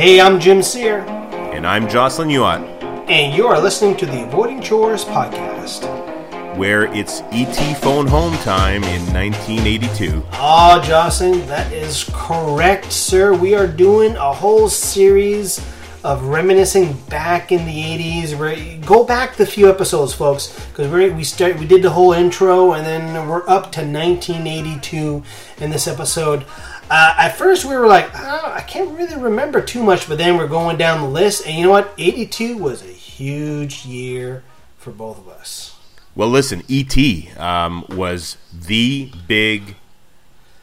Hey, 0.00 0.18
I'm 0.18 0.40
Jim 0.40 0.62
Sear, 0.62 1.00
And 1.52 1.66
I'm 1.66 1.86
Jocelyn 1.86 2.30
Youat, 2.30 2.62
and 3.10 3.36
you 3.36 3.46
are 3.46 3.60
listening 3.60 3.98
to 3.98 4.06
the 4.06 4.24
Avoiding 4.24 4.62
Chores 4.62 5.04
podcast. 5.04 5.84
where 6.56 6.84
it's 6.94 7.20
ET 7.32 7.74
phone 7.82 8.06
home 8.06 8.32
time 8.38 8.82
in 8.84 9.02
1982. 9.12 10.24
Ah, 10.32 10.82
Jocelyn, 10.82 11.46
that 11.48 11.70
is 11.70 12.08
correct, 12.14 12.90
sir. 12.90 13.34
We 13.34 13.54
are 13.54 13.66
doing 13.66 14.16
a 14.16 14.32
whole 14.32 14.70
series 14.70 15.60
of 16.02 16.24
reminiscing 16.24 16.94
back 17.10 17.52
in 17.52 17.66
the 17.66 17.82
80s. 17.82 18.38
we 18.38 18.78
go 18.86 19.04
back 19.04 19.36
the 19.36 19.44
few 19.44 19.68
episodes, 19.68 20.14
folks, 20.14 20.48
because 20.70 20.90
we 20.90 21.24
start 21.24 21.58
we 21.58 21.66
did 21.66 21.82
the 21.82 21.90
whole 21.90 22.14
intro, 22.14 22.72
and 22.72 22.86
then 22.86 23.28
we're 23.28 23.46
up 23.46 23.70
to 23.72 23.82
1982 23.82 25.22
in 25.58 25.68
this 25.68 25.86
episode. 25.86 26.46
Uh, 26.90 27.14
at 27.16 27.36
first, 27.36 27.64
we 27.64 27.76
were 27.76 27.86
like, 27.86 28.10
oh, 28.16 28.52
I 28.52 28.62
can't 28.62 28.98
really 28.98 29.16
remember 29.16 29.62
too 29.62 29.84
much, 29.84 30.08
but 30.08 30.18
then 30.18 30.36
we're 30.36 30.48
going 30.48 30.76
down 30.76 31.00
the 31.00 31.08
list, 31.08 31.46
and 31.46 31.56
you 31.56 31.64
know 31.64 31.70
what? 31.70 31.94
82 31.96 32.56
was 32.56 32.82
a 32.82 32.86
huge 32.86 33.86
year 33.86 34.42
for 34.76 34.90
both 34.90 35.18
of 35.18 35.28
us. 35.28 35.76
Well, 36.16 36.28
listen, 36.28 36.64
E.T. 36.66 37.30
Um, 37.36 37.84
was 37.90 38.38
the 38.52 39.12
big 39.28 39.76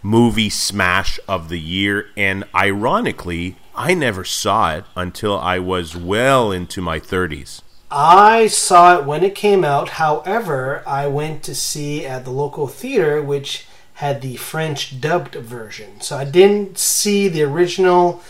movie 0.04 0.50
smash 0.50 1.18
of 1.30 1.48
the 1.48 1.60
year, 1.60 2.08
and 2.18 2.44
ironically, 2.54 3.56
I 3.74 3.94
never 3.94 4.26
saw 4.26 4.76
it 4.76 4.84
until 4.96 5.40
I 5.40 5.60
was 5.60 5.96
well 5.96 6.52
into 6.52 6.82
my 6.82 7.00
30s. 7.00 7.62
I 7.90 8.48
saw 8.48 8.98
it 8.98 9.06
when 9.06 9.24
it 9.24 9.36
came 9.36 9.64
out. 9.64 9.90
However, 9.92 10.84
I 10.86 11.08
went 11.08 11.44
to 11.44 11.56
see 11.56 12.06
at 12.06 12.26
the 12.26 12.32
local 12.32 12.68
theater, 12.68 13.22
which 13.22 13.67
had 13.98 14.22
the 14.22 14.36
French 14.36 15.02
dubbed 15.02 15.34
version. 15.34 16.00
So 16.02 16.18
I 16.18 16.24
didn't 16.24 16.78
see 16.78 17.28
the 17.28 17.42
original 17.42 18.22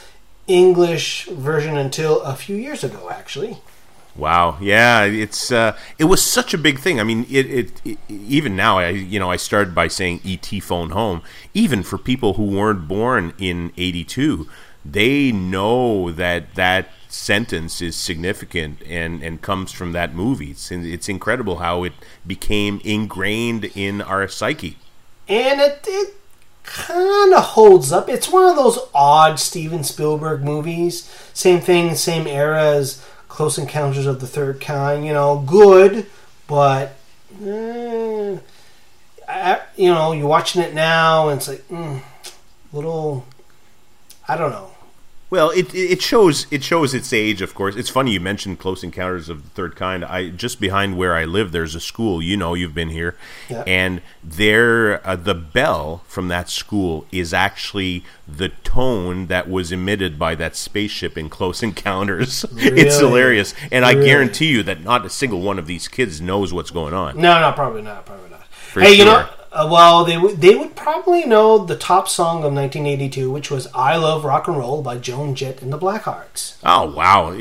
English 0.48 1.26
version 1.26 1.76
until 1.76 2.22
a 2.22 2.36
few 2.36 2.56
years 2.56 2.86
ago, 2.86 3.10
actually. 3.12 3.58
Wow, 4.16 4.58
yeah, 4.62 5.04
it's 5.04 5.52
uh, 5.52 5.78
it 6.00 6.06
was 6.06 6.24
such 6.24 6.54
a 6.54 6.58
big 6.58 6.80
thing. 6.80 7.02
I 7.02 7.04
mean, 7.04 7.26
it, 7.30 7.46
it, 7.48 7.82
it 7.84 7.98
even 8.08 8.56
now, 8.56 8.80
I 8.80 8.90
you 8.90 9.20
know, 9.20 9.30
I 9.30 9.36
started 9.36 9.76
by 9.76 9.90
saying 9.90 10.22
ET 10.26 10.48
phone 10.64 10.92
home. 10.92 11.22
Even 11.54 11.84
for 11.84 11.98
people 11.98 12.36
who 12.36 12.46
weren't 12.46 12.88
born 12.88 13.34
in 13.38 13.74
'82, 13.78 14.48
they 14.86 15.34
know 15.34 16.12
that 16.12 16.56
that 16.56 16.88
sentence 17.10 17.82
is 17.82 17.98
significant 17.98 18.82
and 18.88 19.22
and 19.22 19.42
comes 19.42 19.74
from 19.74 19.92
that 19.92 20.16
movie. 20.16 20.52
It's 20.52 20.72
it's 20.72 21.10
incredible 21.10 21.58
how 21.58 21.84
it 21.84 21.94
became 22.26 22.80
ingrained 22.86 23.66
in 23.76 24.02
our 24.02 24.30
psyche. 24.30 24.78
And 25.30 25.60
it, 25.60 25.84
it 25.88 26.16
kind 26.64 27.34
of 27.34 27.44
holds 27.44 27.92
up. 27.92 28.10
It's 28.10 28.30
one 28.30 28.46
of 28.50 28.56
those 28.56 28.80
odd 28.94 29.40
Steven 29.40 29.84
Spielberg 29.84 30.44
movies. 30.44 31.04
Same 31.34 31.60
thing, 31.60 31.96
same 31.96 32.28
era 32.28 32.62
as 32.62 33.04
Close 33.28 33.58
Encounters 33.58 34.06
of 34.06 34.22
the 34.22 34.28
Third 34.28 34.62
Kind. 34.62 35.06
You 35.06 35.14
know, 35.14 35.44
good, 35.46 36.06
but 36.48 36.96
eh, 37.44 38.38
I, 39.28 39.62
you 39.76 39.90
know, 39.90 40.12
you're 40.12 40.28
watching 40.28 40.62
it 40.62 40.74
now, 40.74 41.30
and 41.30 41.40
it's 41.40 41.48
like 41.48 41.68
mm, 41.70 42.02
little. 42.72 43.26
I 44.28 44.36
don't 44.36 44.52
know. 44.52 44.72
Well, 45.30 45.50
it 45.50 45.76
it 45.76 46.02
shows 46.02 46.48
it 46.52 46.64
shows 46.64 46.94
its 46.94 47.12
age. 47.12 47.42
Of 47.42 47.54
course, 47.54 47.76
it's 47.76 47.90
funny 47.90 48.12
you 48.12 48.20
mentioned 48.22 48.60
Close 48.60 48.82
Encounters 48.82 49.28
of 49.28 49.44
the 49.44 49.50
Third 49.50 49.76
Kind. 49.76 50.06
I 50.06 50.30
just 50.30 50.62
behind 50.62 50.98
where 50.98 51.16
I 51.16 51.26
live, 51.26 51.52
there's 51.52 51.76
a 51.76 51.82
school. 51.82 52.22
You 52.22 52.38
know, 52.38 52.54
you've 52.54 52.74
been 52.74 52.90
here, 52.90 53.16
Yeah. 53.50 53.64
and 53.68 54.02
there 54.24 55.06
uh, 55.06 55.18
the 55.18 55.36
bell 55.36 56.04
from 56.08 56.30
that 56.30 56.50
school 56.50 57.06
is 57.12 57.34
actually 57.34 58.06
the 58.26 58.50
tone 58.64 59.28
that 59.28 59.50
was 59.50 59.74
emitted 59.74 60.18
by 60.18 60.34
that 60.36 60.56
spaceship 60.56 61.18
in 61.18 61.30
Close 61.30 61.62
Encounters. 61.62 62.46
it's 62.54 62.98
hilarious, 63.00 63.54
and 63.70 63.84
I 63.84 63.96
guarantee 63.96 64.48
you 64.48 64.64
that 64.64 64.82
not 64.82 65.06
a 65.06 65.10
single 65.10 65.42
one 65.42 65.60
of 65.60 65.68
these 65.68 65.90
kids 65.90 66.22
knows 66.22 66.54
what's 66.54 66.72
going 66.72 66.94
on. 66.94 67.18
No, 67.20 67.42
no, 67.42 67.52
probably 67.52 67.82
not. 67.82 68.06
Probably 68.06 68.30
not. 68.30 68.44
hey, 68.76 68.94
you 68.94 69.04
know, 69.04 69.28
uh, 69.52 69.68
well, 69.72 70.04
they 70.06 70.18
would 70.18 70.42
they 70.42 70.56
would 70.56 70.76
probably 70.76 71.26
know 71.26 71.58
the 71.58 71.78
top 71.78 72.08
song 72.08 72.38
of 72.44 72.54
1982, 72.54 73.32
which 73.32 73.50
was 73.50 73.68
"I 73.74 73.96
Love 73.98 74.26
Rock 74.26 74.48
and 74.48 74.58
Roll" 74.58 74.82
by 74.82 74.98
Joan 74.98 75.36
Jett 75.36 75.62
and 75.62 75.72
the 75.72 75.78
Blackhearts. 75.78 76.58
Oh 76.64 76.92
wow, 76.92 77.32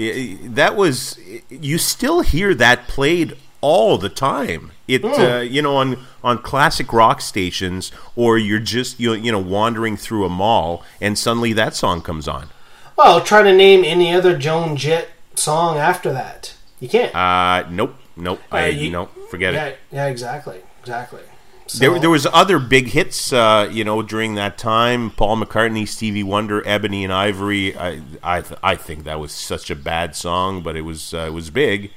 that 0.55 0.77
was 0.77 1.19
you 1.49 1.79
still 1.79 2.21
hear 2.21 2.55
that 2.55 2.89
played 2.89 3.37
all 3.61 3.99
the 3.99 4.09
time. 4.09 4.73
It 4.87 5.05
uh, 5.05 5.39
you 5.41 5.63
know 5.63 5.77
on 5.77 5.99
on 6.23 6.39
classic 6.39 6.93
rock 6.93 7.21
stations, 7.21 7.91
or 8.15 8.39
you're 8.39 8.61
just 8.61 9.01
you 9.01 9.13
you 9.15 9.33
know 9.33 9.41
wandering 9.41 9.97
through 9.97 10.25
a 10.25 10.29
mall, 10.29 10.85
and 11.01 11.19
suddenly 11.19 11.53
that 11.55 11.75
song 11.75 12.03
comes 12.03 12.29
on. 12.29 12.51
Well, 12.97 13.21
try 13.21 13.43
to 13.43 13.53
name 13.55 13.85
any 13.85 14.13
other 14.15 14.39
Joan 14.39 14.77
Jett 14.77 15.09
song 15.35 15.77
after 15.77 16.13
that. 16.13 16.55
You 16.81 16.89
can't. 16.89 17.15
Uh, 17.15 17.69
nope, 17.71 17.95
nope, 18.17 18.41
I 18.51 18.69
you- 18.69 18.91
no 18.91 19.07
forget 19.31 19.55
yeah, 19.55 19.65
it. 19.67 19.79
yeah, 19.91 20.07
exactly, 20.07 20.61
exactly. 20.81 21.21
So, 21.69 21.79
There, 21.79 21.99
there 21.99 22.11
was 22.11 22.27
other 22.27 22.59
big 22.59 22.89
hits, 22.89 23.33
uh, 23.33 23.69
you 23.73 23.83
know, 23.83 24.01
during 24.03 24.35
that 24.37 24.57
time. 24.57 25.11
Paul 25.11 25.37
McCartney, 25.39 25.87
Stevie 25.87 26.23
Wonder, 26.23 26.67
Ebony 26.67 27.03
and 27.03 27.13
Ivory. 27.13 27.77
I, 27.77 28.03
I, 28.23 28.41
th- 28.41 28.61
I 28.63 28.77
think 28.77 29.05
that 29.05 29.19
was 29.19 29.33
such 29.33 29.69
a 29.71 29.75
bad 29.75 30.15
song, 30.15 30.63
but 30.63 30.77
it 30.77 30.83
was, 30.83 31.13
uh, 31.13 31.25
it 31.27 31.33
was 31.33 31.51
big. 31.51 31.91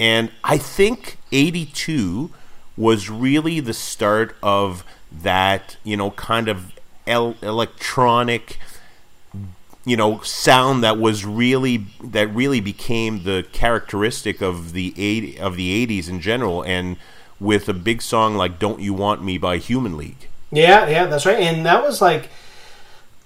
And 0.00 0.30
I 0.42 0.58
think 0.58 1.18
'82 1.32 2.30
was 2.76 3.08
really 3.10 3.60
the 3.60 3.74
start 3.74 4.36
of 4.42 4.84
that, 5.12 5.76
you 5.84 5.96
know, 5.96 6.10
kind 6.12 6.48
of 6.48 6.72
el- 7.06 7.36
electronic, 7.42 8.58
you 9.84 9.96
know, 9.96 10.20
sound 10.20 10.82
that 10.82 10.98
was 10.98 11.24
really 11.24 11.86
that 12.02 12.26
really 12.34 12.60
became 12.60 13.24
the 13.24 13.46
characteristic 13.52 14.40
of 14.40 14.72
the 14.72 14.94
eight 14.96 15.38
of 15.38 15.56
the 15.56 15.86
'80s 15.86 16.08
in 16.08 16.20
general, 16.20 16.62
and 16.62 16.96
with 17.40 17.68
a 17.68 17.74
big 17.74 18.02
song 18.02 18.36
like 18.36 18.58
"Don't 18.58 18.80
You 18.80 18.94
Want 18.94 19.22
Me" 19.24 19.38
by 19.38 19.58
Human 19.58 19.96
League. 19.96 20.28
yeah, 20.50 20.88
yeah, 20.88 21.06
that's 21.06 21.26
right. 21.26 21.40
And 21.40 21.64
that 21.66 21.82
was 21.82 22.00
like 22.00 22.28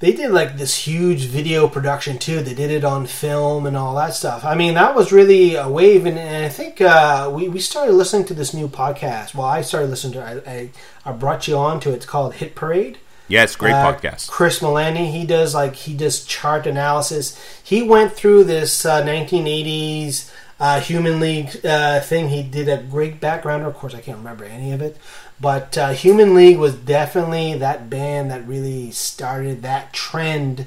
they 0.01 0.13
did 0.13 0.31
like 0.31 0.57
this 0.59 0.87
huge 0.87 1.25
video 1.25 1.67
production 1.69 2.19
too. 2.19 2.41
They 2.41 2.55
did 2.55 2.71
it 2.71 2.85
on 2.85 3.07
film 3.07 3.67
and 3.67 3.77
all 3.77 3.97
that 3.97 4.15
stuff. 4.15 4.45
I 4.45 4.55
mean, 4.55 4.75
that 4.75 4.95
was 4.95 5.11
really 5.11 5.57
a 5.57 5.69
wave. 5.69 6.07
And, 6.07 6.17
and 6.17 6.45
I 6.47 6.49
think 6.49 6.81
uh, 6.81 7.29
we 7.35 7.49
we 7.49 7.59
started 7.59 7.93
listening 7.95 8.25
to 8.27 8.35
this 8.35 8.55
new 8.55 8.69
podcast. 8.69 9.35
Well, 9.35 9.47
I 9.47 9.63
started 9.63 9.91
listening 9.91 10.13
to. 10.15 10.25
I 10.25 10.51
I, 10.51 10.71
I 11.05 11.13
brought 11.13 11.49
you 11.49 11.57
on 11.57 11.81
to 11.81 11.91
it. 11.91 11.97
It's 11.97 12.07
called 12.07 12.35
Hit 12.35 12.55
Parade. 12.55 12.99
Yeah, 13.31 13.43
it's 13.43 13.57
great 13.57 13.75
Uh, 13.75 13.93
podcast. 13.93 14.29
Chris 14.31 14.61
Molanphy, 14.61 15.11
he 15.13 15.27
does 15.27 15.53
like 15.55 15.75
he 15.75 15.95
does 15.95 16.25
chart 16.25 16.67
analysis. 16.67 17.39
He 17.63 17.83
went 17.83 18.13
through 18.15 18.45
this 18.45 18.87
uh, 18.87 19.03
1980s 19.03 20.31
uh, 20.61 20.81
Human 20.81 21.21
League 21.21 21.65
uh, 21.65 22.01
thing. 22.01 22.29
He 22.29 22.43
did 22.43 22.69
a 22.69 22.79
great 22.79 23.21
background. 23.21 23.65
Of 23.65 23.75
course, 23.75 23.95
I 23.95 24.01
can't 24.01 24.19
remember 24.19 24.45
any 24.45 24.73
of 24.73 24.83
it, 24.83 24.97
but 25.41 25.77
uh, 25.79 25.91
Human 25.91 26.35
League 26.35 26.59
was 26.59 26.75
definitely 26.75 27.55
that 27.55 27.89
band 27.89 28.31
that 28.31 28.47
really 28.47 28.91
started 28.91 29.63
that 29.63 29.93
trend 29.93 30.67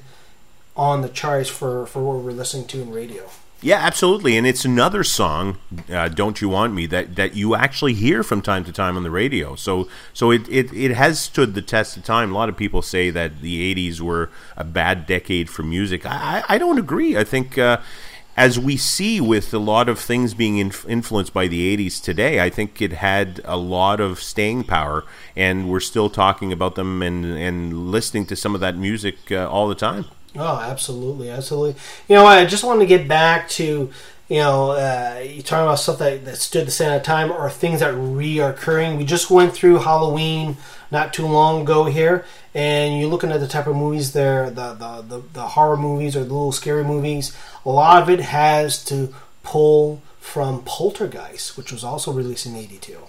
on 0.75 1.01
the 1.01 1.09
charts 1.09 1.49
for 1.49 1.85
for 1.85 2.01
what 2.01 2.23
we're 2.23 2.31
listening 2.31 2.67
to 2.67 2.81
in 2.81 2.91
radio. 2.91 3.29
Yeah, 3.63 3.77
absolutely, 3.77 4.37
and 4.37 4.47
it's 4.47 4.65
another 4.65 5.03
song, 5.03 5.59
uh, 5.87 6.07
"Don't 6.07 6.41
You 6.41 6.49
Want 6.49 6.73
Me," 6.73 6.87
that, 6.87 7.15
that 7.15 7.35
you 7.35 7.53
actually 7.53 7.93
hear 7.93 8.23
from 8.23 8.41
time 8.41 8.63
to 8.65 8.71
time 8.71 8.97
on 8.97 9.03
the 9.03 9.11
radio. 9.11 9.53
So, 9.53 9.87
so 10.13 10.31
it, 10.31 10.49
it, 10.49 10.73
it 10.73 10.91
has 10.95 11.19
stood 11.19 11.53
the 11.53 11.61
test 11.61 11.95
of 11.95 12.03
time. 12.03 12.31
A 12.31 12.33
lot 12.33 12.49
of 12.49 12.57
people 12.57 12.81
say 12.81 13.11
that 13.11 13.41
the 13.41 13.75
'80s 13.75 14.01
were 14.01 14.31
a 14.57 14.63
bad 14.63 15.05
decade 15.05 15.47
for 15.47 15.61
music. 15.61 16.07
I, 16.07 16.43
I 16.49 16.55
I 16.55 16.57
don't 16.57 16.79
agree. 16.79 17.15
I 17.15 17.23
think, 17.23 17.59
uh, 17.59 17.77
as 18.37 18.57
we 18.57 18.77
see 18.77 19.19
with 19.19 19.53
a 19.53 19.59
lot 19.59 19.89
of 19.89 19.99
things 19.99 20.33
being 20.33 20.57
inf- 20.57 20.87
influenced 20.87 21.33
by 21.33 21.47
the 21.47 21.75
'80s 21.77 22.01
today, 22.01 22.39
I 22.41 22.49
think 22.49 22.81
it 22.81 22.93
had 22.93 23.41
a 23.45 23.57
lot 23.57 23.99
of 23.99 24.21
staying 24.21 24.63
power, 24.65 25.03
and 25.35 25.69
we're 25.69 25.79
still 25.79 26.09
talking 26.09 26.51
about 26.51 26.75
them 26.75 27.01
and 27.01 27.25
and 27.25 27.91
listening 27.91 28.25
to 28.27 28.35
some 28.35 28.55
of 28.55 28.61
that 28.61 28.77
music 28.77 29.31
uh, 29.31 29.49
all 29.49 29.67
the 29.67 29.75
time. 29.75 30.05
Oh, 30.35 30.57
absolutely, 30.57 31.29
absolutely. 31.29 31.75
You 32.07 32.15
know, 32.15 32.25
I 32.25 32.45
just 32.45 32.63
wanted 32.63 32.81
to 32.81 32.85
get 32.85 33.07
back 33.07 33.49
to, 33.49 33.91
you 34.31 34.37
know, 34.37 34.71
uh, 34.71 35.21
you 35.27 35.41
talking 35.41 35.65
about 35.65 35.75
stuff 35.75 35.99
that, 35.99 36.23
that 36.23 36.37
stood 36.37 36.65
the 36.65 36.71
same 36.71 37.01
time 37.01 37.29
or 37.29 37.49
things 37.49 37.81
that 37.81 37.93
reoccurring. 37.93 38.97
We 38.97 39.03
just 39.03 39.29
went 39.29 39.53
through 39.53 39.79
Halloween 39.79 40.55
not 40.89 41.13
too 41.13 41.27
long 41.27 41.63
ago 41.63 41.83
here, 41.83 42.23
and 42.55 42.97
you're 42.97 43.09
looking 43.09 43.33
at 43.33 43.41
the 43.41 43.47
type 43.49 43.67
of 43.67 43.75
movies 43.75 44.13
there, 44.13 44.49
the 44.49 44.73
the, 44.73 45.01
the, 45.01 45.23
the 45.33 45.47
horror 45.47 45.75
movies 45.75 46.15
or 46.15 46.19
the 46.19 46.33
little 46.33 46.53
scary 46.53 46.85
movies. 46.85 47.35
A 47.65 47.69
lot 47.69 48.01
of 48.01 48.09
it 48.09 48.21
has 48.21 48.81
to 48.85 49.13
pull 49.43 50.01
from 50.21 50.63
Poltergeist, 50.63 51.57
which 51.57 51.73
was 51.73 51.83
also 51.83 52.13
released 52.13 52.45
in 52.45 52.55
'82. 52.55 52.99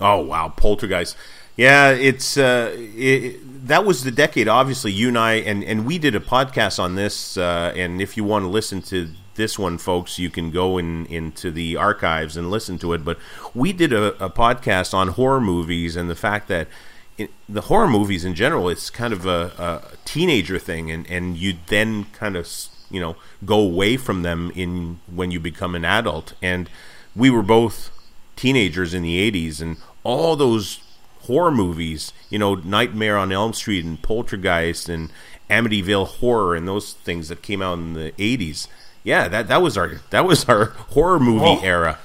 Oh 0.00 0.22
wow, 0.22 0.48
Poltergeist. 0.48 1.16
Yeah, 1.62 1.90
it's 1.90 2.36
uh, 2.36 2.74
it, 2.76 3.68
that 3.68 3.84
was 3.84 4.02
the 4.02 4.10
decade. 4.10 4.48
Obviously, 4.48 4.90
you 4.90 5.06
and 5.06 5.16
I 5.16 5.34
and 5.34 5.62
and 5.62 5.86
we 5.86 5.96
did 5.96 6.16
a 6.16 6.20
podcast 6.20 6.80
on 6.80 6.96
this. 6.96 7.36
Uh, 7.36 7.72
and 7.76 8.02
if 8.02 8.16
you 8.16 8.24
want 8.24 8.42
to 8.42 8.48
listen 8.48 8.82
to 8.82 9.10
this 9.36 9.60
one, 9.60 9.78
folks, 9.78 10.18
you 10.18 10.28
can 10.28 10.50
go 10.50 10.76
in 10.76 11.06
into 11.06 11.52
the 11.52 11.76
archives 11.76 12.36
and 12.36 12.50
listen 12.50 12.78
to 12.80 12.94
it. 12.94 13.04
But 13.04 13.16
we 13.54 13.72
did 13.72 13.92
a, 13.92 14.24
a 14.24 14.28
podcast 14.28 14.92
on 14.92 15.06
horror 15.10 15.40
movies 15.40 15.94
and 15.94 16.10
the 16.10 16.16
fact 16.16 16.48
that 16.48 16.66
in, 17.16 17.28
the 17.48 17.60
horror 17.60 17.86
movies 17.86 18.24
in 18.24 18.34
general, 18.34 18.68
it's 18.68 18.90
kind 18.90 19.12
of 19.12 19.24
a, 19.24 19.52
a 19.56 19.96
teenager 20.04 20.58
thing, 20.58 20.90
and 20.90 21.08
and 21.08 21.36
you 21.36 21.58
then 21.68 22.06
kind 22.06 22.34
of 22.34 22.48
you 22.90 22.98
know 22.98 23.14
go 23.44 23.60
away 23.60 23.96
from 23.96 24.22
them 24.22 24.50
in 24.56 24.98
when 25.06 25.30
you 25.30 25.38
become 25.38 25.76
an 25.76 25.84
adult. 25.84 26.32
And 26.42 26.68
we 27.14 27.30
were 27.30 27.40
both 27.40 27.92
teenagers 28.34 28.92
in 28.94 29.04
the 29.04 29.30
'80s, 29.30 29.60
and 29.62 29.76
all 30.02 30.34
those 30.34 30.80
horror 31.22 31.50
movies, 31.50 32.12
you 32.30 32.38
know, 32.38 32.54
Nightmare 32.54 33.16
on 33.16 33.32
Elm 33.32 33.52
Street 33.52 33.84
and 33.84 34.00
Poltergeist 34.02 34.88
and 34.88 35.10
Amityville 35.50 36.06
Horror 36.06 36.54
and 36.54 36.66
those 36.66 36.92
things 36.94 37.28
that 37.28 37.42
came 37.42 37.60
out 37.62 37.78
in 37.78 37.92
the 37.94 38.12
'80s. 38.12 38.68
Yeah, 39.04 39.28
that 39.28 39.48
that 39.48 39.62
was 39.62 39.76
our 39.76 40.00
that 40.10 40.24
was 40.24 40.44
our 40.48 40.64
horror 40.94 41.18
movie 41.20 41.44
Oh. 41.44 41.60
era. 41.62 41.98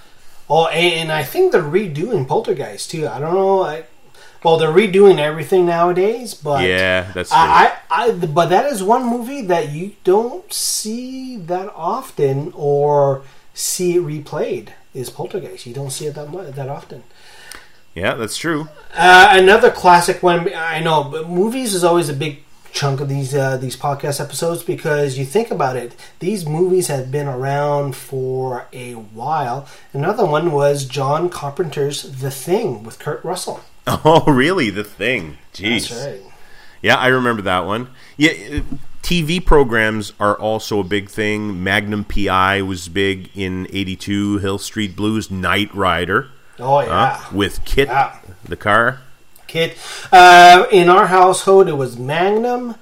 Oh, 0.50 0.68
and 0.68 1.12
I 1.12 1.24
think 1.24 1.52
they're 1.52 1.62
redoing 1.62 2.26
Poltergeist 2.28 2.90
too. 2.92 3.08
I 3.08 3.20
don't 3.20 3.34
know. 3.34 3.62
I, 3.64 3.84
well, 4.44 4.58
they're 4.58 4.70
redoing 4.72 5.18
everything 5.20 5.66
nowadays, 5.66 6.34
but 6.34 6.64
Yeah, 6.64 7.12
that's 7.12 7.30
true. 7.32 7.38
I, 7.38 7.74
I, 7.90 8.06
I, 8.06 8.12
but 8.12 8.48
that 8.48 8.72
is 8.72 8.82
one 8.82 9.06
movie 9.06 9.42
that 9.42 9.70
you 9.72 9.96
don't 10.06 10.52
see 10.54 11.36
that 11.38 11.70
often 11.76 12.54
or 12.56 13.24
see 13.54 13.96
it 13.98 14.04
replayed. 14.04 14.70
Is 14.94 15.10
Poltergeist? 15.10 15.66
You 15.66 15.74
don't 15.74 15.92
see 15.92 16.06
it 16.06 16.16
that 16.16 16.32
much, 16.32 16.54
that 16.54 16.70
often. 16.70 17.04
Yeah, 17.96 18.14
that's 18.16 18.38
true. 18.38 18.68
Uh, 18.94 19.30
another 19.32 19.72
classic 19.72 20.22
one. 20.24 20.54
I 20.54 20.80
know, 20.80 21.04
but 21.04 21.30
movies 21.30 21.74
is 21.74 21.84
always 21.84 22.10
a 22.10 22.14
big 22.14 22.44
chunk 22.72 23.02
of 23.02 23.10
these 23.10 23.34
uh, 23.34 23.58
these 23.58 23.76
podcast 23.76 24.22
episodes 24.22 24.64
because 24.64 25.18
you 25.18 25.26
think 25.26 25.50
about 25.52 25.76
it. 25.76 25.96
These 26.20 26.46
movies 26.46 26.88
have 26.88 27.12
been 27.12 27.28
around 27.28 27.96
for 27.96 28.68
a 28.72 28.94
while. 28.94 29.68
Another 29.94 30.26
one 30.26 30.52
was 30.52 30.86
John 30.86 31.30
Carpenter's 31.30 32.04
The 32.04 32.32
Thing 32.32 32.84
with 32.84 33.00
Kurt 33.00 33.24
Russell. 33.24 33.62
Oh, 33.90 34.26
really? 34.30 34.70
The 34.70 34.84
thing. 34.84 35.38
Jeez. 35.54 35.96
Right. 36.06 36.22
Yeah, 36.82 36.98
I 36.98 37.08
remember 37.08 37.42
that 37.44 37.66
one. 37.66 37.88
Yeah, 38.18 38.62
TV 39.02 39.44
programs 39.44 40.12
are 40.20 40.38
also 40.38 40.82
a 40.82 40.84
big 40.84 41.10
thing. 41.10 41.64
Magnum 41.64 42.04
PI 42.04 42.64
was 42.64 42.90
big 42.90 43.30
in 43.34 43.66
'82. 43.72 44.40
Hill 44.40 44.58
Street 44.58 44.94
Blues, 44.94 45.32
Knight 45.32 45.74
Rider, 45.74 46.28
Oh 46.60 46.82
yeah, 46.82 47.24
with 47.32 47.64
KITT, 47.66 47.88
Yeah. 47.88 48.16
the 48.44 48.56
car. 48.56 49.02
KITT. 49.48 49.78
Uh, 50.12 50.66
in 50.72 50.90
our 50.90 51.08
household, 51.08 51.68
it 51.68 51.74
was 51.78 51.98
Magnum 51.98 52.76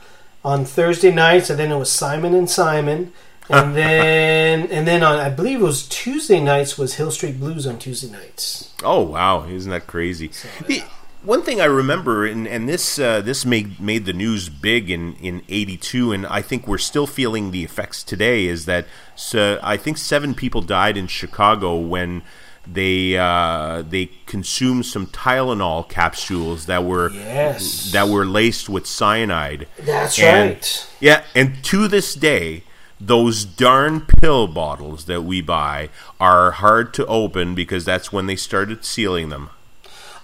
on 0.44 0.66
Thursday 0.66 1.12
nights, 1.12 1.50
and 1.50 1.60
then 1.60 1.72
it 1.72 1.78
was 1.78 1.92
Simon 1.92 2.34
and 2.34 2.50
Simon. 2.50 3.12
And 3.50 3.76
then, 3.82 4.68
and 4.72 4.88
then 4.88 5.04
on, 5.04 5.20
I 5.20 5.30
believe 5.30 5.60
it 5.60 5.64
was 5.64 5.88
Tuesday 5.88 6.40
nights 6.40 6.78
was 6.78 6.96
Hill 6.96 7.12
Street 7.12 7.40
Blues 7.40 7.68
on 7.68 7.78
Tuesday 7.78 8.10
nights. 8.12 8.74
Oh 8.84 9.02
wow, 9.02 9.46
isn't 9.48 9.70
that 9.72 9.88
crazy? 9.88 10.32
The, 10.68 10.84
one 11.24 11.42
thing 11.42 11.60
I 11.60 11.66
remember, 11.66 12.26
and, 12.26 12.48
and 12.48 12.70
this 12.70 12.98
uh, 13.00 13.22
this 13.22 13.46
made 13.46 13.80
made 13.80 14.06
the 14.06 14.14
news 14.14 14.48
big 14.50 14.90
in 14.90 15.16
in 15.16 15.42
'82, 15.50 16.12
and 16.12 16.26
I 16.28 16.42
think 16.42 16.68
we're 16.68 16.78
still 16.78 17.08
feeling 17.08 17.52
the 17.52 17.64
effects 17.64 18.04
today. 18.04 18.46
Is 18.46 18.66
that 18.66 18.86
so 19.16 19.60
I 19.62 19.78
think 19.78 19.98
seven 19.98 20.34
people 20.36 20.62
died 20.62 20.98
in 20.98 21.08
Chicago 21.08 21.76
when 21.78 22.22
they 22.68 23.18
uh, 23.18 23.84
they 23.88 24.10
consumed 24.26 24.86
some 24.86 25.08
Tylenol 25.08 25.88
capsules 25.88 26.66
that 26.66 26.84
were 26.84 27.12
Yes. 27.12 27.92
that 27.92 28.08
were 28.10 28.26
laced 28.26 28.70
with 28.70 28.86
cyanide. 28.88 29.68
That's 29.80 30.18
And- 30.20 30.50
right. 30.56 30.88
Yeah, 31.00 31.24
and 31.36 31.64
to 31.66 31.88
this 31.88 32.14
day, 32.16 32.64
those 33.00 33.46
darn 33.46 34.02
pill 34.02 34.48
bottles 34.48 35.06
that 35.06 35.22
we 35.24 35.42
buy 35.42 35.90
are 36.20 36.52
hard 36.52 36.94
to 36.96 37.06
open 37.08 37.54
because 37.56 37.86
that's 37.86 38.12
when 38.12 38.26
they 38.26 38.36
started 38.36 38.84
sealing 38.86 39.30
them. 39.30 39.50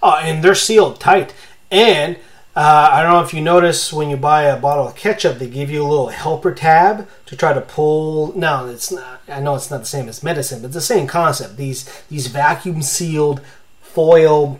Oh, 0.02 0.16
and 0.16 0.44
they're 0.44 0.56
sealed 0.56 1.00
tight. 1.00 1.34
And 1.70 2.18
uh, 2.56 2.90
I 2.92 3.02
don't 3.02 3.12
know 3.14 3.22
if 3.24 3.34
you 3.34 3.42
notice 3.42 3.94
when 3.94 4.10
you 4.10 4.18
buy 4.18 4.44
a 4.44 4.60
bottle 4.60 4.88
of 4.88 4.96
ketchup, 4.96 5.40
they 5.40 5.48
give 5.48 5.70
you 5.70 5.84
a 5.84 5.88
little 5.88 6.10
helper 6.10 6.54
tab 6.54 7.08
to 7.28 7.36
try 7.36 7.54
to 7.54 7.62
pull. 7.62 8.38
No, 8.38 8.68
it's 8.68 8.92
not. 8.92 9.22
I 9.30 9.40
know 9.40 9.56
it's 9.56 9.72
not 9.72 9.80
the 9.82 9.86
same 9.86 10.10
as 10.10 10.22
medicine, 10.24 10.62
but 10.62 10.68
it's 10.68 10.76
the 10.76 10.82
same 10.82 11.08
concept. 11.08 11.58
These 11.58 11.86
these 12.10 12.28
vacuum 12.28 12.82
sealed 12.82 13.42
foil 13.82 14.60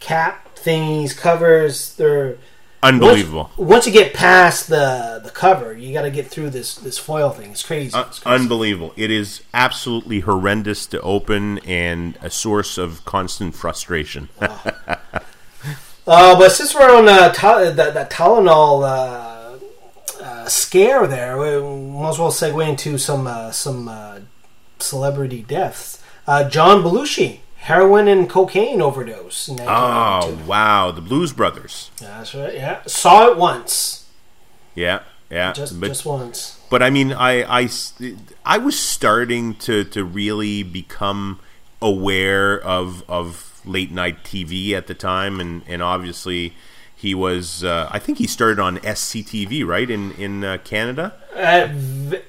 cap 0.00 0.54
thingies 0.56 1.16
covers. 1.16 1.94
They're 1.96 2.36
Unbelievable. 2.82 3.50
Once, 3.56 3.70
once 3.70 3.86
you 3.86 3.92
get 3.92 4.12
past 4.12 4.68
the 4.68 5.18
the 5.24 5.30
cover, 5.30 5.72
you 5.72 5.94
got 5.94 6.02
to 6.02 6.10
get 6.10 6.26
through 6.26 6.50
this 6.50 6.74
this 6.74 6.98
foil 6.98 7.30
thing. 7.30 7.52
It's 7.52 7.62
crazy. 7.62 7.94
Uh, 7.94 8.02
It's 8.02 8.18
crazy. 8.18 8.42
unbelievable. 8.42 8.92
It 8.96 9.10
is 9.10 9.40
absolutely 9.54 10.20
horrendous 10.20 10.84
to 10.88 11.00
open 11.00 11.60
and 11.60 12.18
a 12.20 12.28
source 12.28 12.76
of 12.76 13.02
constant 13.06 13.54
frustration. 13.54 14.28
Uh, 16.06 16.38
but 16.38 16.50
since 16.52 16.74
we're 16.74 16.94
on 16.94 17.08
uh, 17.08 17.32
Ty- 17.32 17.70
that, 17.70 17.94
that 17.94 18.10
Tylenol 18.10 18.82
uh, 18.84 20.22
uh, 20.22 20.46
scare, 20.46 21.06
there, 21.06 21.38
we 21.38 21.60
might 21.92 22.10
as 22.10 22.18
well 22.18 22.30
segue 22.30 22.66
into 22.68 22.98
some 22.98 23.26
uh, 23.26 23.50
some 23.50 23.88
uh, 23.88 24.20
celebrity 24.78 25.42
deaths. 25.42 26.02
Uh, 26.26 26.48
John 26.48 26.82
Belushi, 26.82 27.40
heroin 27.56 28.06
and 28.08 28.28
cocaine 28.28 28.82
overdose. 28.82 29.48
In 29.48 29.60
oh, 29.62 30.38
wow. 30.46 30.90
The 30.90 31.00
Blues 31.00 31.32
Brothers. 31.32 31.90
that's 31.98 32.34
right. 32.34 32.54
Yeah, 32.54 32.82
saw 32.86 33.28
it 33.30 33.38
once, 33.38 34.06
Yeah, 34.74 35.00
yeah. 35.30 35.52
just 35.52 35.80
but, 35.80 35.86
just 35.86 36.04
once. 36.04 36.60
but 36.68 36.82
I 36.82 36.90
mean, 36.90 37.12
I 37.12 37.62
I 37.62 37.68
I 38.44 38.58
was 38.58 38.78
starting 38.78 39.54
to, 39.56 39.84
to 39.84 40.04
really 40.04 40.62
become 40.62 41.40
aware 41.80 42.58
of, 42.60 43.02
of 43.08 43.53
late 43.64 43.90
night 43.90 44.24
TV 44.24 44.72
at 44.72 44.86
the 44.86 44.94
time. 44.94 45.40
And, 45.40 45.62
and 45.66 45.82
obviously, 45.82 46.54
he 46.94 47.14
was, 47.14 47.64
uh, 47.64 47.88
I 47.90 47.98
think 47.98 48.18
he 48.18 48.26
started 48.26 48.58
on 48.60 48.78
SCTV, 48.78 49.66
right, 49.66 49.88
in, 49.90 50.12
in 50.12 50.44
uh, 50.44 50.58
Canada? 50.64 51.14
Uh, 51.34 51.68
v- 51.72 52.22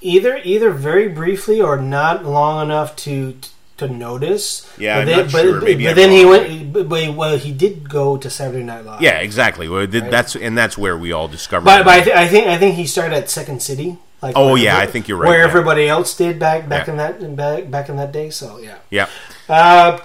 either 0.00 0.38
either 0.44 0.70
very 0.70 1.08
briefly 1.08 1.60
or 1.60 1.76
not 1.76 2.24
long 2.24 2.66
enough 2.66 2.96
to 2.96 3.36
to 3.78 3.88
notice. 3.88 4.70
Yeah, 4.78 4.96
but 4.96 5.00
I'm 5.00 5.06
then, 5.06 5.16
not 5.16 5.32
but, 5.32 5.42
sure. 5.42 5.60
Maybe 5.62 5.84
but 5.84 5.90
I'm 5.90 5.96
then 5.96 6.10
he 6.10 6.24
went. 6.26 6.72
But, 6.72 6.88
but, 6.88 7.14
well, 7.14 7.38
he 7.38 7.52
did 7.52 7.88
go 7.88 8.16
to 8.18 8.28
Saturday 8.30 8.62
Night 8.62 8.84
Live. 8.84 9.00
Yeah, 9.00 9.18
exactly. 9.18 9.68
Well, 9.68 9.86
th- 9.86 10.10
That's 10.10 10.36
and 10.36 10.56
that's 10.56 10.76
where 10.76 10.96
we 10.96 11.12
all 11.12 11.28
discovered. 11.28 11.64
But, 11.64 11.80
him. 11.80 11.84
but 11.86 11.94
I, 11.94 12.00
th- 12.02 12.16
I 12.16 12.28
think 12.28 12.46
I 12.46 12.58
think 12.58 12.76
he 12.76 12.86
started 12.86 13.16
at 13.16 13.30
Second 13.30 13.62
City. 13.62 13.98
Like 14.22 14.34
Oh, 14.36 14.54
yeah, 14.54 14.76
I 14.76 14.84
think 14.84 15.08
you're 15.08 15.16
right, 15.16 15.28
Where 15.28 15.38
yeah. 15.38 15.46
everybody 15.46 15.88
else 15.88 16.14
did 16.14 16.38
back 16.38 16.68
back 16.68 16.86
Yeah. 16.86 16.92
in 16.92 16.96
that 16.98 17.36
back 17.36 17.70
back 17.70 17.88
in 17.88 17.96
that 17.96 18.12
day. 18.12 18.28
So 18.28 18.58
yeah. 18.58 18.76
yeah. 18.90 19.08
Uh, 19.48 19.98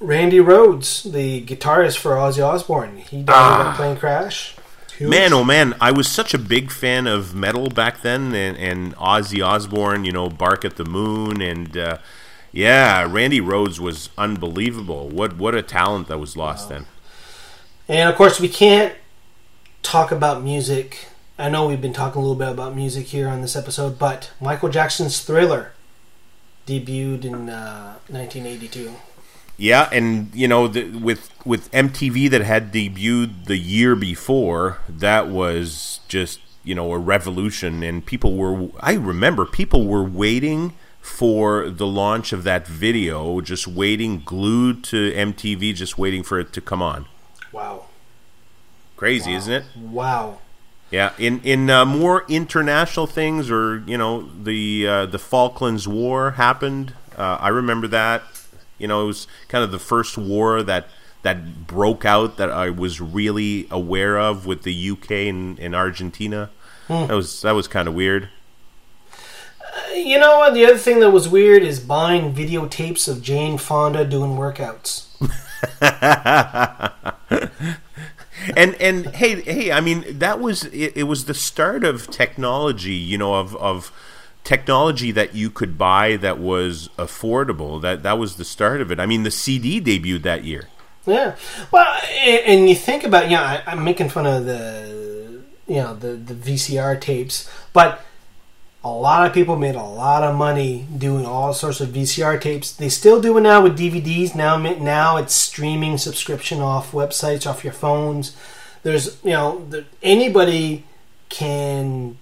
Randy 0.00 0.38
Rhoads, 0.38 1.10
the 1.10 1.44
guitarist 1.44 1.98
for 1.98 2.12
Ozzy 2.12 2.44
Osbourne, 2.44 2.96
he 2.96 3.22
died 3.22 3.60
in 3.60 3.66
a 3.66 3.76
plane 3.76 3.96
crash. 3.96 4.56
Huge. 4.96 5.08
Ah. 5.08 5.10
Man, 5.10 5.32
oh 5.34 5.44
man, 5.44 5.74
I 5.80 5.92
was 5.92 6.08
such 6.08 6.32
a 6.32 6.38
big 6.38 6.70
fan 6.70 7.06
of 7.06 7.34
metal 7.34 7.68
back 7.68 8.00
then, 8.00 8.34
and, 8.34 8.56
and 8.56 8.96
Ozzy 8.96 9.44
Osbourne, 9.46 10.04
you 10.04 10.12
know, 10.12 10.30
Bark 10.30 10.64
at 10.64 10.76
the 10.76 10.84
Moon, 10.84 11.42
and 11.42 11.76
uh, 11.76 11.98
yeah, 12.50 13.06
Randy 13.08 13.40
Rhoads 13.40 13.78
was 13.78 14.08
unbelievable. 14.16 15.08
What 15.08 15.36
what 15.36 15.54
a 15.54 15.62
talent 15.62 16.08
that 16.08 16.18
was 16.18 16.36
lost 16.36 16.70
then. 16.70 16.86
And 17.86 18.08
of 18.08 18.16
course, 18.16 18.40
we 18.40 18.48
can't 18.48 18.94
talk 19.82 20.10
about 20.10 20.42
music. 20.42 21.08
I 21.38 21.48
know 21.48 21.66
we've 21.66 21.80
been 21.80 21.92
talking 21.92 22.18
a 22.18 22.22
little 22.22 22.36
bit 22.36 22.48
about 22.48 22.74
music 22.74 23.06
here 23.06 23.28
on 23.28 23.40
this 23.40 23.56
episode, 23.56 23.98
but 23.98 24.30
Michael 24.40 24.68
Jackson's 24.68 25.20
Thriller 25.20 25.72
debuted 26.66 27.24
in 27.24 27.50
uh, 27.50 27.96
1982. 28.08 28.94
Yeah, 29.60 29.90
and 29.92 30.34
you 30.34 30.48
know, 30.48 30.68
the, 30.68 30.84
with 30.88 31.30
with 31.44 31.70
MTV 31.70 32.30
that 32.30 32.40
had 32.40 32.72
debuted 32.72 33.44
the 33.44 33.58
year 33.58 33.94
before, 33.94 34.78
that 34.88 35.28
was 35.28 36.00
just 36.08 36.40
you 36.64 36.74
know 36.74 36.90
a 36.92 36.98
revolution, 36.98 37.82
and 37.82 38.04
people 38.04 38.36
were. 38.36 38.70
I 38.80 38.94
remember 38.94 39.44
people 39.44 39.86
were 39.86 40.02
waiting 40.02 40.72
for 41.02 41.68
the 41.68 41.86
launch 41.86 42.32
of 42.32 42.42
that 42.44 42.66
video, 42.66 43.42
just 43.42 43.68
waiting, 43.68 44.22
glued 44.24 44.82
to 44.84 45.12
MTV, 45.12 45.74
just 45.74 45.98
waiting 45.98 46.22
for 46.22 46.40
it 46.40 46.54
to 46.54 46.62
come 46.62 46.80
on. 46.80 47.04
Wow. 47.52 47.84
Crazy, 48.96 49.34
isn't 49.34 49.52
it? 49.52 49.64
Wow. 49.76 50.38
Yeah. 50.90 51.12
In 51.18 51.42
in 51.42 51.68
uh, 51.68 51.84
more 51.84 52.24
international 52.28 53.06
things, 53.06 53.50
or 53.50 53.80
you 53.86 53.98
know, 53.98 54.22
the 54.22 54.86
uh, 54.86 55.06
the 55.06 55.18
Falklands 55.18 55.86
War 55.86 56.30
happened. 56.32 56.94
Uh, 57.14 57.36
I 57.38 57.48
remember 57.48 57.86
that. 57.88 58.22
You 58.80 58.88
know, 58.88 59.02
it 59.02 59.06
was 59.06 59.26
kind 59.48 59.62
of 59.62 59.70
the 59.70 59.78
first 59.78 60.18
war 60.18 60.62
that 60.62 60.88
that 61.22 61.66
broke 61.66 62.04
out 62.04 62.36
that 62.38 62.50
I 62.50 62.70
was 62.70 63.00
really 63.00 63.66
aware 63.70 64.18
of 64.18 64.46
with 64.46 64.62
the 64.62 64.90
UK 64.90 65.10
and, 65.10 65.58
and 65.58 65.74
Argentina. 65.74 66.50
Hmm. 66.88 67.06
That 67.06 67.14
was 67.14 67.42
that 67.42 67.52
was 67.52 67.68
kind 67.68 67.88
of 67.88 67.94
weird. 67.94 68.28
Uh, 69.60 69.92
you 69.94 70.18
know 70.18 70.38
what? 70.38 70.54
The 70.54 70.64
other 70.64 70.78
thing 70.78 71.00
that 71.00 71.10
was 71.10 71.28
weird 71.28 71.62
is 71.62 71.78
buying 71.78 72.34
videotapes 72.34 73.06
of 73.06 73.22
Jane 73.22 73.58
Fonda 73.58 74.04
doing 74.04 74.32
workouts. 74.32 75.06
and 78.56 78.74
and 78.76 79.06
hey 79.08 79.42
hey 79.42 79.70
i 79.70 79.80
mean 79.80 80.02
that 80.18 80.40
was 80.40 80.64
it, 80.64 80.96
it 80.96 81.02
was 81.02 81.26
the 81.26 81.34
start 81.34 81.84
of 81.84 82.10
technology 82.10 82.94
you 82.94 83.18
know 83.18 83.34
of 83.34 83.54
of 83.56 83.92
technology 84.50 85.10
that 85.12 85.34
you 85.34 85.48
could 85.48 85.78
buy 85.78 86.16
that 86.16 86.38
was 86.38 86.88
affordable 86.98 87.80
that 87.80 88.02
that 88.02 88.18
was 88.18 88.36
the 88.36 88.44
start 88.44 88.80
of 88.80 88.90
it 88.90 88.98
i 88.98 89.06
mean 89.06 89.22
the 89.22 89.30
cd 89.30 89.80
debuted 89.80 90.22
that 90.22 90.44
year 90.44 90.68
Yeah. 91.06 91.36
Well, 91.70 92.00
and, 92.20 92.68
you 92.68 92.74
think 92.74 93.04
about, 93.04 93.30
yeah, 93.30 93.42
I, 93.42 93.72
I'm 93.72 93.84
making 93.84 94.10
fun 94.10 94.26
of 94.26 94.44
the, 94.44 95.42
you 95.66 95.76
know, 95.76 95.94
the, 95.94 96.08
the 96.12 96.34
VCR 96.34 97.00
tapes, 97.00 97.50
but 97.72 98.04
a 98.84 98.90
lot 98.90 99.26
of 99.26 99.32
people 99.32 99.56
made 99.56 99.74
a 99.74 99.82
lot 99.82 100.22
of 100.22 100.36
money 100.36 100.86
doing 100.96 101.24
all 101.24 101.52
sorts 101.52 101.80
of 101.80 101.88
VCR 101.88 102.40
tapes. 102.40 102.72
They 102.72 102.88
still 102.88 103.20
do 103.20 103.36
it 103.38 103.42
now 103.42 103.62
with 103.62 103.78
DVDs. 103.78 104.34
Now, 104.34 104.56
now 104.56 105.16
it's 105.16 105.34
streaming 105.34 105.98
subscription 105.98 106.60
off 106.60 106.92
websites, 106.92 107.46
off 107.46 107.64
your 107.64 107.72
phones. 107.72 108.36
There's, 108.82 109.22
you 109.24 109.30
know, 109.30 109.66
anybody 110.02 110.84
can 111.28 112.18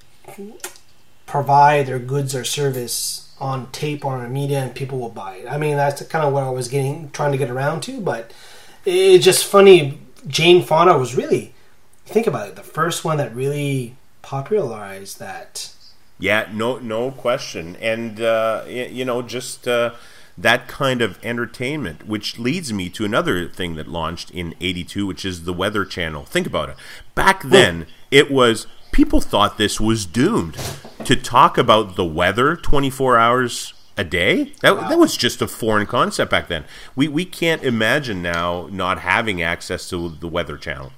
provide 1.29 1.87
their 1.87 2.01
goods 2.01 2.35
or 2.35 2.43
service 2.43 3.33
on 3.39 3.71
tape 3.71 4.05
or 4.05 4.17
on 4.17 4.33
media, 4.33 4.59
and 4.59 4.75
people 4.75 4.99
will 4.99 5.11
buy 5.11 5.37
it. 5.37 5.47
I 5.49 5.59
mean, 5.59 5.77
that's 5.77 6.03
kind 6.07 6.27
of 6.27 6.33
what 6.33 6.43
I 6.43 6.51
was 6.51 6.67
getting, 6.67 7.11
trying 7.11 7.31
to 7.31 7.39
get 7.39 7.51
around 7.51 7.83
to. 7.83 8.01
But 8.01 8.33
it's 8.85 9.25
just 9.25 9.45
funny. 9.45 10.01
Jane 10.27 10.65
Fonda 10.65 10.99
was 10.99 11.15
really, 11.15 11.55
think 12.05 12.27
about 12.27 12.49
it, 12.49 12.57
the 12.57 12.65
first 12.65 13.05
one 13.05 13.19
that 13.19 13.33
really 13.35 13.97
popularized 14.23 15.21
that 15.21 15.73
yeah, 16.19 16.49
no, 16.53 16.79
no 16.79 17.13
question, 17.13 17.77
and 17.77 18.21
uh, 18.21 18.65
you 18.67 19.05
know, 19.05 19.23
just 19.23 19.69
uh, 19.69 19.93
that 20.41 20.69
kind 20.69 21.03
of 21.03 21.19
entertainment, 21.25 22.07
which 22.07 22.39
leads 22.39 22.73
me 22.73 22.89
to 22.91 23.05
another 23.05 23.49
thing 23.49 23.75
that 23.75 23.89
launched 23.89 24.31
in 24.31 24.55
'82, 24.61 25.07
which 25.07 25.25
is 25.25 25.45
the 25.45 25.53
Weather 25.53 25.85
Channel. 25.85 26.25
Think 26.25 26.47
about 26.47 26.71
it. 26.71 26.77
Back 27.15 27.43
then, 27.43 27.87
it 28.11 28.31
was 28.31 28.67
people 28.93 29.21
thought 29.21 29.59
this 29.59 29.81
was 29.81 30.07
doomed 30.07 30.57
to 31.05 31.17
talk 31.17 31.59
about 31.59 31.97
the 31.97 32.05
weather 32.05 32.57
24 32.57 33.19
hours 33.19 33.75
a 33.97 34.05
day. 34.05 34.53
That, 34.61 34.77
wow. 34.77 34.89
that 34.89 34.99
was 34.99 35.17
just 35.17 35.43
a 35.43 35.49
foreign 35.49 35.87
concept 35.87 36.31
back 36.31 36.49
then. 36.49 36.65
We 36.95 37.09
we 37.09 37.25
can't 37.25 37.63
imagine 37.63 38.23
now 38.23 38.69
not 38.71 39.01
having 39.01 39.43
access 39.43 39.89
to 39.91 40.09
the 40.09 40.29
Weather 40.29 40.57
Channel. 40.57 40.93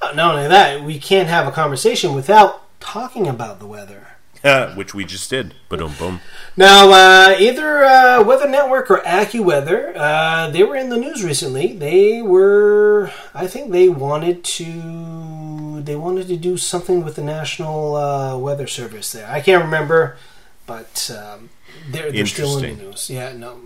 Uh, 0.00 0.12
not 0.12 0.34
only 0.34 0.48
that, 0.48 0.84
we 0.84 0.98
can't 0.98 1.28
have 1.28 1.48
a 1.48 1.50
conversation 1.52 2.14
without 2.14 2.62
talking 2.80 3.26
about 3.26 3.58
the 3.58 3.66
weather. 3.66 4.08
which 4.74 4.92
we 4.92 5.04
just 5.06 5.30
did. 5.30 5.54
Boom, 5.70 5.94
boom. 5.98 6.20
Now, 6.54 6.90
uh, 6.90 7.36
either 7.38 7.82
uh, 7.82 8.22
Weather 8.22 8.48
Network 8.48 8.90
or 8.90 9.00
AccuWeather, 9.00 9.94
uh, 9.96 10.50
they 10.50 10.62
were 10.62 10.76
in 10.76 10.90
the 10.90 10.98
news 10.98 11.24
recently. 11.24 11.72
They 11.72 12.20
were, 12.20 13.10
I 13.32 13.46
think, 13.46 13.72
they 13.72 13.88
wanted 13.88 14.44
to, 14.44 15.80
they 15.82 15.96
wanted 15.96 16.28
to 16.28 16.36
do 16.36 16.58
something 16.58 17.02
with 17.02 17.16
the 17.16 17.22
National 17.22 17.96
uh, 17.96 18.36
Weather 18.36 18.66
Service. 18.66 19.12
There, 19.12 19.26
I 19.26 19.40
can't 19.40 19.64
remember, 19.64 20.18
but 20.66 21.10
um, 21.18 21.48
they're, 21.90 22.12
they're 22.12 22.26
still 22.26 22.58
in 22.58 22.76
the 22.76 22.84
news. 22.84 23.08
Yeah, 23.08 23.32
no. 23.32 23.58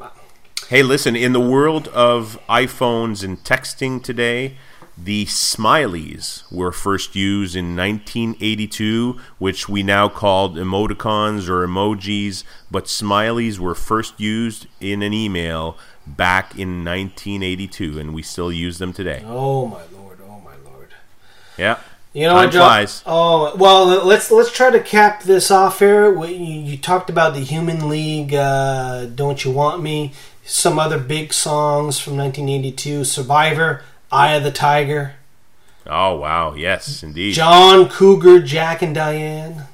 Hey, 0.69 0.85
listen. 0.85 1.17
In 1.17 1.33
the 1.33 1.41
world 1.41 1.89
of 1.89 2.39
iPhones 2.49 3.25
and 3.25 3.43
texting 3.43 4.01
today 4.01 4.57
the 5.05 5.27
smileys 5.27 6.43
were 6.51 6.73
first 6.73 7.15
used 7.15 7.55
in 7.55 7.77
1982, 7.77 9.19
which 9.39 9.69
we 9.69 9.83
now 9.83 10.09
called 10.09 10.57
emoticons 10.57 11.49
or 11.49 11.67
emojis, 11.67 12.43
but 12.71 12.87
smileys 12.87 13.59
were 13.59 13.75
first 13.75 14.19
used 14.19 14.67
in 14.81 15.03
an 15.03 15.13
email 15.13 15.79
back 16.07 16.59
in 16.59 16.85
1982, 16.85 17.99
and 17.99 18.13
we 18.13 18.23
still 18.23 18.51
use 18.51 18.79
them 18.79 18.93
today. 18.93 19.23
Oh 19.25 19.67
my 19.67 19.83
lord! 19.93 20.19
Oh 20.29 20.41
my 20.41 20.57
lord! 20.65 20.89
Yeah. 21.57 21.79
You 22.13 22.27
know 22.27 22.35
what, 22.35 22.53
flies. 22.53 23.03
Oh 23.07 23.55
well, 23.57 23.85
let's 23.85 24.31
let's 24.31 24.51
try 24.51 24.71
to 24.71 24.81
cap 24.81 25.23
this 25.23 25.51
off 25.51 25.79
here. 25.79 26.13
You, 26.25 26.35
you 26.35 26.77
talked 26.77 27.11
about 27.11 27.35
the 27.35 27.41
Human 27.41 27.89
League, 27.89 28.35
uh, 28.35 29.07
"Don't 29.07 29.45
You 29.45 29.53
Want 29.53 29.83
Me," 29.83 30.13
some 30.45 30.79
other 30.79 30.99
big 30.99 31.33
songs 31.33 32.01
from 32.01 32.17
1982, 32.17 33.05
"Survivor." 33.05 33.85
Eye 34.11 34.35
of 34.35 34.43
the 34.43 34.51
Tiger. 34.51 35.15
Oh 35.87 36.17
wow! 36.17 36.55
Yes, 36.55 37.03
indeed. 37.03 37.35
John 37.35 37.89
Cougar, 37.89 38.41
Jack 38.41 38.83
and 38.83 38.95
Diane. 38.95 39.65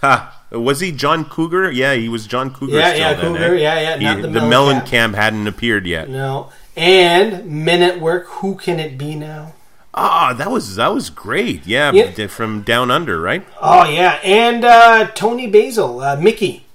Ha! 0.00 0.40
Was 0.50 0.80
he 0.80 0.92
John 0.92 1.24
Cougar? 1.24 1.70
Yeah, 1.70 1.94
he 1.94 2.08
was 2.08 2.26
John 2.26 2.52
Cougar. 2.52 2.76
Yeah, 2.76 2.94
yeah, 2.94 3.14
then, 3.14 3.32
Cougar. 3.32 3.54
Eh? 3.54 3.58
Yeah, 3.58 3.96
yeah. 3.96 4.16
He, 4.16 4.22
the, 4.22 4.28
the 4.28 4.40
Mellencamp. 4.40 4.86
Camp 4.86 5.14
hadn't 5.14 5.46
appeared 5.46 5.86
yet. 5.86 6.10
No, 6.10 6.50
and 6.76 7.46
Men 7.46 7.82
at 7.82 8.00
Work. 8.00 8.26
Who 8.26 8.56
can 8.56 8.78
it 8.78 8.98
be 8.98 9.14
now? 9.14 9.54
Ah, 9.94 10.32
that 10.34 10.50
was 10.50 10.76
that 10.76 10.92
was 10.92 11.10
great. 11.10 11.66
Yeah, 11.66 11.92
yep. 11.92 12.30
from 12.30 12.62
Down 12.62 12.90
Under, 12.90 13.20
right? 13.20 13.46
Oh 13.60 13.88
yeah, 13.88 14.18
and 14.24 14.64
uh, 14.64 15.06
Toni 15.14 15.46
Basil, 15.46 16.00
uh, 16.00 16.16
Mickey. 16.16 16.66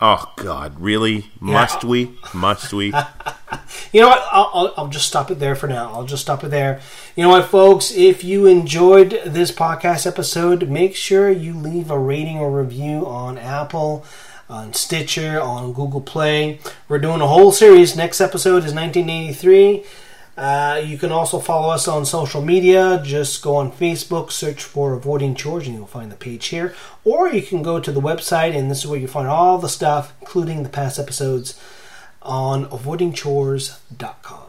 Oh 0.00 0.32
God, 0.36 0.80
really? 0.80 1.30
Must 1.40 1.82
yeah. 1.82 1.88
we? 1.88 2.18
Must 2.34 2.72
we? 2.72 2.86
you 3.92 4.00
know 4.00 4.08
what? 4.08 4.26
I'll, 4.30 4.50
I'll, 4.52 4.74
I'll, 4.76 4.88
just 4.88 5.06
stop 5.06 5.30
it 5.30 5.38
there 5.38 5.54
for 5.54 5.68
now. 5.68 5.92
I'll 5.92 6.04
just 6.04 6.22
stop 6.22 6.42
it 6.42 6.48
there. 6.48 6.80
You 7.16 7.22
know 7.22 7.30
what, 7.30 7.44
folks? 7.46 7.92
If 7.92 8.24
you 8.24 8.46
enjoyed 8.46 9.20
this 9.24 9.52
podcast 9.52 10.06
episode, 10.06 10.68
make 10.68 10.96
sure 10.96 11.30
you 11.30 11.54
leave 11.54 11.90
a 11.90 11.98
rating 11.98 12.38
or 12.38 12.50
review 12.50 13.06
on 13.06 13.38
Apple, 13.38 14.04
on 14.48 14.74
Stitcher, 14.74 15.40
on 15.40 15.72
Google 15.72 16.00
Play. 16.00 16.58
We're 16.88 16.98
doing 16.98 17.20
a 17.20 17.28
whole 17.28 17.52
series. 17.52 17.96
Next 17.96 18.20
episode 18.20 18.64
is 18.64 18.74
1983. 18.74 19.84
Uh, 20.36 20.82
you 20.84 20.98
can 20.98 21.12
also 21.12 21.38
follow 21.38 21.70
us 21.70 21.86
on 21.86 22.04
social 22.04 22.42
media. 22.42 23.00
Just 23.04 23.42
go 23.42 23.56
on 23.56 23.70
Facebook, 23.70 24.32
search 24.32 24.62
for 24.62 24.92
Avoiding 24.92 25.34
Chores, 25.34 25.66
and 25.66 25.76
you'll 25.76 25.86
find 25.86 26.10
the 26.10 26.16
page 26.16 26.46
here. 26.46 26.74
Or 27.04 27.28
you 27.28 27.42
can 27.42 27.62
go 27.62 27.78
to 27.78 27.92
the 27.92 28.00
website, 28.00 28.56
and 28.56 28.70
this 28.70 28.80
is 28.80 28.86
where 28.86 28.98
you 28.98 29.06
find 29.06 29.28
all 29.28 29.58
the 29.58 29.68
stuff, 29.68 30.12
including 30.20 30.62
the 30.62 30.68
past 30.68 30.98
episodes, 30.98 31.60
on 32.22 32.66
avoidingchores.com. 32.66 34.43